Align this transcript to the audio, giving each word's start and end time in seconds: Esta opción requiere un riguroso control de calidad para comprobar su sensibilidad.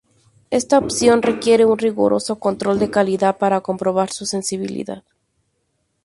Esta 0.49 0.79
opción 0.79 1.21
requiere 1.21 1.63
un 1.67 1.77
riguroso 1.77 2.39
control 2.39 2.79
de 2.79 2.89
calidad 2.89 3.37
para 3.37 3.61
comprobar 3.61 4.09
su 4.09 4.25
sensibilidad. 4.25 5.03